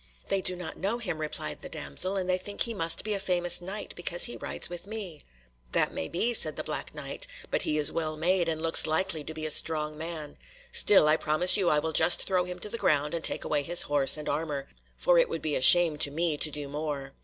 [0.29, 3.19] "They do not know him," replied the damsel, "and they think he must be a
[3.19, 5.21] famous Knight because he rides with me."
[5.73, 9.23] "That may be," said the Black Knight, "but he is well made, and looks likely
[9.23, 10.37] to be a strong man;
[10.71, 13.61] still I promise you I will just throw him to the ground, and take away
[13.61, 14.67] his horse and armour,
[14.97, 17.13] for it would be a shame to me to do more."